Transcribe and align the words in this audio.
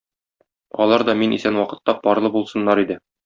Алар 0.85 1.05
да 1.09 1.15
мин 1.19 1.35
исән 1.37 1.61
вакытта 1.63 1.97
парлы 2.07 2.35
булсыннар 2.39 2.85
иде. 2.87 2.99